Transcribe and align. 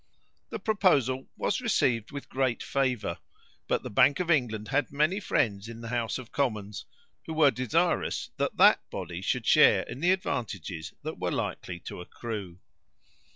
The 0.49 0.57
proposal 0.57 1.27
was 1.37 1.61
received 1.61 2.11
with 2.11 2.27
great 2.27 2.63
favour; 2.63 3.19
but 3.67 3.83
the 3.83 3.89
Bank 3.91 4.19
of 4.19 4.31
England 4.31 4.69
had 4.69 4.91
many 4.91 5.19
friends 5.19 5.69
in 5.69 5.81
the 5.81 5.89
House 5.89 6.17
of 6.17 6.31
Commons, 6.31 6.85
who 7.27 7.35
were 7.35 7.51
desirous 7.51 8.31
that 8.37 8.57
that 8.57 8.79
body 8.89 9.21
should 9.21 9.45
share 9.45 9.83
in 9.83 9.99
the 9.99 10.11
advantages 10.11 10.93
that 11.03 11.19
were 11.19 11.29
likely 11.31 11.79
to 11.81 12.01
accrue. 12.01 12.57